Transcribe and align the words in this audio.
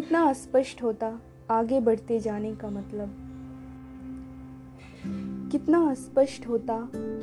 कितना 0.00 0.22
अस्पष्ट 0.24 0.82
होता 0.82 1.20
आगे 1.50 1.80
बढ़ते 1.80 2.20
जाने 2.20 2.56
का 2.56 2.70
मतलब। 2.70 3.10
कितना 5.52 5.90
अस्पष्ट 5.90 6.48
होता 6.48 6.74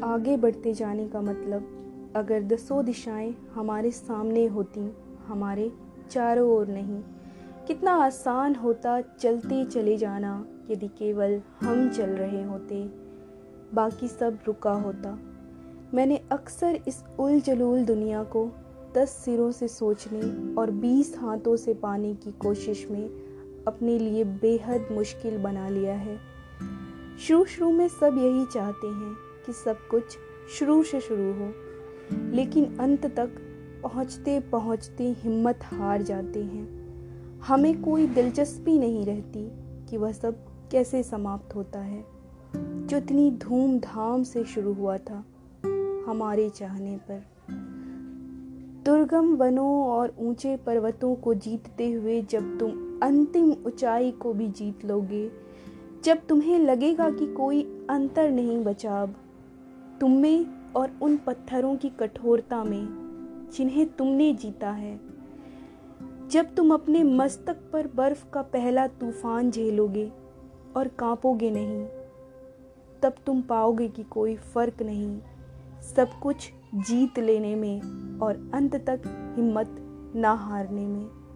आगे 0.04 0.38
बढ़ते 0.38 0.74
जाने 0.74 1.08
का 1.08 1.22
मतलब। 1.22 2.14
अगर 2.16 2.44
दसों 2.44 2.86
दिशाएँ 2.86 3.36
हमारे 3.54 3.92
सामने 3.92 4.46
होती, 4.46 4.96
हमारे 5.28 5.72
चारों 6.12 6.50
ओर 6.50 6.68
नहीं। 6.68 7.02
कितना 7.68 7.92
आसान 7.92 8.56
होता 8.56 9.02
चलते 9.02 9.66
चले 9.66 9.98
जाना, 9.98 10.46
यदि 10.70 10.88
केवल 10.88 11.42
हम 11.62 11.90
चल 11.90 12.10
रहे 12.10 12.44
होते, 12.44 12.84
बाकी 13.74 14.08
सब 14.08 14.40
रुका 14.48 14.74
होता। 14.74 15.20
मैंने 15.94 16.22
अक्सर 16.32 16.80
इस 16.88 17.04
उल 17.20 17.40
जलूल 17.40 17.86
दुनिया 17.86 18.24
को 18.24 18.52
दस 18.98 19.10
सिरों 19.10 19.52
से 19.52 19.68
सोचने 19.68 20.56
और 20.56 20.72
बीस 20.72 21.16
हाथों 21.18 21.56
से 21.56 21.74
पाने 21.74 22.16
की 22.16 22.32
कोशिश 22.32 22.88
में 22.92 23.10
अपने 23.68 24.00
लिए 24.00 24.24
बेहद 24.24 24.88
मुश्किल 24.92 25.38
बना 25.38 25.70
लिया 25.70 25.94
है। 25.94 26.20
शुरू 27.20 27.46
शुरू 27.46 27.72
में 27.72 27.88
सब 27.88 28.18
यही 28.18 28.46
चाहते 28.46 28.88
हैं 28.88 29.16
कि 29.46 29.54
सब 29.54 29.88
कुछ 29.88 30.04
शुरू 30.60 30.84
से 30.84 31.00
शुरू 31.00 31.34
हो, 31.34 31.54
लेकिन 32.36 32.78
अंत 32.78 33.06
तक 33.06 33.30
पहुँचते 33.84 34.40
पहुँचते 34.40 35.04
हिम्मत 35.04 35.60
हार 35.64 36.02
जाते 36.02 36.44
हैं। 36.44 36.78
हमें 37.40 37.82
कोई 37.82 38.08
दिलचस्पी 38.08 38.78
नहीं 38.78 39.06
रहती 39.06 39.52
कि 39.90 39.98
वह 39.98 40.12
सब 40.12 40.36
कैसे 40.72 41.04
समाप्त 41.04 41.56
होता 41.56 41.80
है। 41.80 42.06
जो 42.56 42.98
इतनी 42.98 43.32
धूमधाम 43.32 44.24
से 44.24 44.44
शुरू 44.44 44.74
हुआ 44.74 44.98
था 44.98 45.26
हमारे 46.08 46.50
चाहने 46.50 46.98
पर। 46.98 47.37
दुर्गम 48.88 49.34
वनों 49.36 49.84
और 49.86 50.14
ऊँचे 50.20 50.56
पर्वतों 50.58 51.16
को 51.16 51.34
जीतते 51.34 51.90
हुए 51.92 52.22
जब 52.22 52.58
तुम 52.60 53.00
अंतिम 53.04 53.52
ऊंचाई 53.66 54.12
को 54.12 54.34
भी 54.34 54.48
जीत 54.48 54.86
लोगे, 54.86 55.30
जब 56.04 56.26
तुम्हें 56.28 56.60
लगेगा 56.60 57.10
कि 57.10 57.28
कोई 57.34 57.62
अंतर 57.90 58.30
नहीं 58.32 58.64
बचा 58.64 59.02
अब, 59.02 59.16
तुम 60.02 60.12
में 60.12 60.46
और 60.76 60.98
उन 61.02 61.18
पत्थरों 61.18 61.76
की 61.76 61.90
कठोरता 61.90 62.64
में 62.64 62.88
जिन्हें 63.54 63.86
तुमने 63.90 64.34
जीता 64.34 64.72
है, 64.72 65.00
जब 66.32 66.56
तुम 66.56 66.74
अपने 66.74 67.04
मस्तक 67.04 67.70
पर 67.74 67.88
बर्फ़ 67.96 68.26
का 68.30 68.42
पहला 68.42 68.88
तूफ़ान 68.88 69.52
झेलोगे 69.52 70.12
और 70.76 70.88
कांपोगे 70.88 71.52
नहीं, 71.52 71.86
तब 73.02 73.16
तुम 73.26 73.42
पाओगे 73.42 73.88
कि 73.88 74.04
कोई 74.04 74.36
फ़र्क 74.36 74.82
नहीं। 74.82 75.18
सब 75.82 76.20
कुछ 76.20 76.52
जीत 76.76 77.20
लेने 77.20 77.56
में 77.56 77.82
और 78.20 78.52
अंत 78.54 78.76
तक 78.76 79.02
हिम्मत 79.38 79.76
ना 80.16 80.34
हारने 80.34 80.86
में। 80.88 81.27